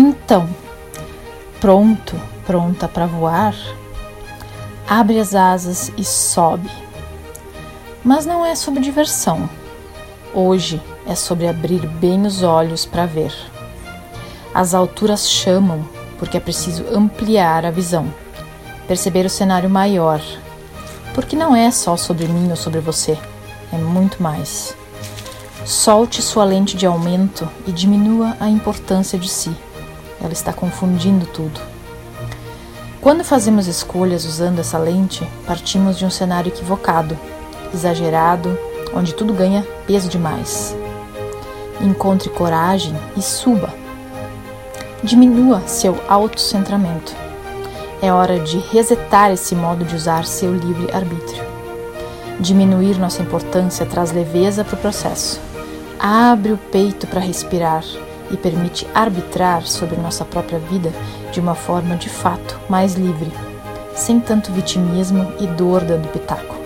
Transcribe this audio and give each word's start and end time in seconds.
Então, 0.00 0.48
pronto, 1.60 2.14
pronta 2.46 2.86
para 2.86 3.04
voar, 3.04 3.52
abre 4.88 5.18
as 5.18 5.34
asas 5.34 5.90
e 5.96 6.04
sobe. 6.04 6.70
Mas 8.04 8.24
não 8.24 8.46
é 8.46 8.54
sobre 8.54 8.80
diversão. 8.80 9.50
Hoje 10.32 10.80
é 11.04 11.16
sobre 11.16 11.48
abrir 11.48 11.84
bem 11.84 12.24
os 12.24 12.44
olhos 12.44 12.86
para 12.86 13.06
ver. 13.06 13.34
As 14.54 14.72
alturas 14.72 15.28
chamam 15.28 15.84
porque 16.16 16.36
é 16.36 16.40
preciso 16.40 16.84
ampliar 16.94 17.66
a 17.66 17.72
visão, 17.72 18.06
perceber 18.86 19.26
o 19.26 19.30
cenário 19.30 19.68
maior, 19.68 20.22
porque 21.12 21.34
não 21.34 21.56
é 21.56 21.72
só 21.72 21.96
sobre 21.96 22.28
mim 22.28 22.48
ou 22.50 22.56
sobre 22.56 22.78
você, 22.78 23.18
é 23.72 23.76
muito 23.76 24.22
mais. 24.22 24.76
Solte 25.64 26.22
sua 26.22 26.44
lente 26.44 26.76
de 26.76 26.86
aumento 26.86 27.48
e 27.66 27.72
diminua 27.72 28.36
a 28.38 28.48
importância 28.48 29.18
de 29.18 29.28
si. 29.28 29.50
Ela 30.20 30.32
está 30.32 30.52
confundindo 30.52 31.26
tudo. 31.26 31.60
Quando 33.00 33.22
fazemos 33.22 33.66
escolhas 33.66 34.24
usando 34.24 34.58
essa 34.58 34.76
lente, 34.76 35.26
partimos 35.46 35.96
de 35.96 36.04
um 36.04 36.10
cenário 36.10 36.50
equivocado, 36.50 37.16
exagerado, 37.72 38.58
onde 38.92 39.14
tudo 39.14 39.32
ganha 39.32 39.64
peso 39.86 40.08
demais. 40.08 40.76
Encontre 41.80 42.28
coragem 42.28 42.94
e 43.16 43.22
suba. 43.22 43.72
Diminua 45.02 45.62
seu 45.66 45.96
autocentramento. 46.08 47.14
É 48.02 48.12
hora 48.12 48.40
de 48.40 48.58
resetar 48.58 49.30
esse 49.30 49.54
modo 49.54 49.84
de 49.84 49.94
usar 49.94 50.24
seu 50.24 50.52
livre 50.52 50.88
arbítrio. 50.92 51.44
Diminuir 52.40 52.98
nossa 52.98 53.22
importância 53.22 53.86
traz 53.86 54.12
leveza 54.12 54.64
para 54.64 54.74
o 54.74 54.78
processo. 54.78 55.40
Abre 55.98 56.52
o 56.52 56.56
peito 56.56 57.06
para 57.06 57.20
respirar 57.20 57.84
e 58.30 58.36
permite 58.36 58.86
arbitrar 58.94 59.62
sobre 59.66 59.96
nossa 59.96 60.24
própria 60.24 60.58
vida 60.58 60.92
de 61.32 61.40
uma 61.40 61.54
forma 61.54 61.96
de 61.96 62.08
fato 62.08 62.58
mais 62.68 62.94
livre, 62.94 63.32
sem 63.94 64.20
tanto 64.20 64.52
vitimismo 64.52 65.32
e 65.40 65.46
dor 65.46 65.82
dando 65.82 66.08
pitaco. 66.08 66.56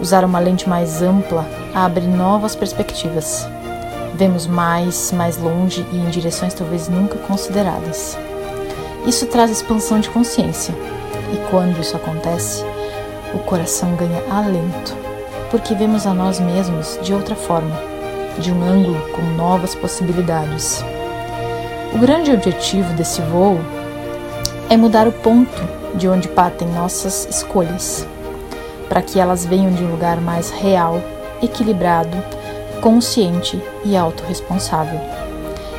Usar 0.00 0.24
uma 0.24 0.38
lente 0.38 0.68
mais 0.68 1.02
ampla 1.02 1.46
abre 1.74 2.06
novas 2.06 2.54
perspectivas. 2.54 3.48
Vemos 4.14 4.46
mais, 4.46 5.12
mais 5.12 5.38
longe 5.38 5.86
e 5.92 5.96
em 5.96 6.10
direções 6.10 6.54
talvez 6.54 6.88
nunca 6.88 7.18
consideradas. 7.18 8.16
Isso 9.06 9.26
traz 9.26 9.50
expansão 9.50 10.00
de 10.00 10.10
consciência, 10.10 10.74
e 11.32 11.50
quando 11.50 11.80
isso 11.80 11.96
acontece, 11.96 12.64
o 13.34 13.38
coração 13.38 13.94
ganha 13.94 14.22
alento, 14.30 14.94
porque 15.50 15.74
vemos 15.74 16.06
a 16.06 16.14
nós 16.14 16.40
mesmos 16.40 16.98
de 17.02 17.12
outra 17.12 17.36
forma 17.36 17.95
de 18.40 18.52
um 18.52 18.62
ângulo 18.62 19.00
com 19.10 19.22
novas 19.36 19.74
possibilidades. 19.74 20.84
O 21.94 21.98
grande 21.98 22.30
objetivo 22.30 22.92
desse 22.94 23.20
voo 23.22 23.58
é 24.68 24.76
mudar 24.76 25.08
o 25.08 25.12
ponto 25.12 25.62
de 25.94 26.08
onde 26.08 26.28
partem 26.28 26.68
nossas 26.68 27.26
escolhas, 27.30 28.06
para 28.88 29.00
que 29.00 29.18
elas 29.18 29.46
venham 29.46 29.72
de 29.72 29.82
um 29.82 29.90
lugar 29.90 30.20
mais 30.20 30.50
real, 30.50 31.00
equilibrado, 31.42 32.16
consciente 32.80 33.62
e 33.84 33.96
autorresponsável. 33.96 35.00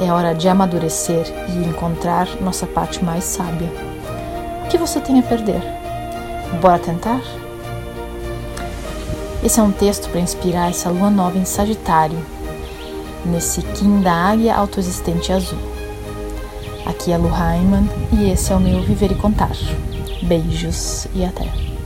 É 0.00 0.12
hora 0.12 0.34
de 0.34 0.48
amadurecer 0.48 1.26
e 1.48 1.68
encontrar 1.68 2.28
nossa 2.40 2.66
parte 2.66 3.04
mais 3.04 3.24
sábia. 3.24 3.68
O 4.64 4.68
que 4.68 4.78
você 4.78 5.00
tem 5.00 5.18
a 5.18 5.22
perder? 5.22 5.60
Bora 6.60 6.78
tentar? 6.78 7.20
Esse 9.42 9.60
é 9.60 9.62
um 9.62 9.72
texto 9.72 10.08
para 10.08 10.20
inspirar 10.20 10.70
essa 10.70 10.88
lua 10.88 11.10
nova 11.10 11.38
em 11.38 11.44
Sagitário, 11.44 12.18
nesse 13.28 13.62
Kim 13.62 14.00
da 14.00 14.12
Águia 14.12 14.54
Autoexistente 14.54 15.32
Azul. 15.32 15.58
Aqui 16.86 17.12
é 17.12 17.18
Lu 17.18 17.28
Heimann 17.28 17.88
e 18.12 18.30
esse 18.30 18.52
é 18.52 18.56
o 18.56 18.60
meu 18.60 18.82
Viver 18.82 19.12
e 19.12 19.14
Contar. 19.14 19.56
Beijos 20.22 21.06
e 21.14 21.24
até! 21.24 21.77